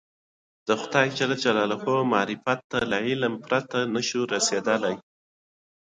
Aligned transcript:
د 0.67 0.69
خدای 0.81 1.07
معرفت 2.13 2.59
ته 2.71 2.79
له 2.91 2.97
علم 3.07 3.33
پرته 3.45 3.79
نه 3.93 4.01
شو 4.07 4.21
رسېدلی. 4.33 4.95